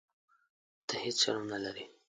[0.87, 1.85] ته هیح شرم نه لرې.